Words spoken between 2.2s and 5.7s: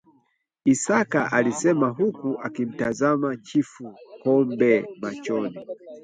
akimtazama chifu Kombe machoni